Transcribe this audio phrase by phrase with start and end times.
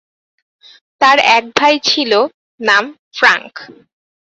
[1.01, 2.11] তার এক ভাই ছিল,
[2.59, 2.83] নাম
[3.15, 3.53] ফ্রাঙ্ক।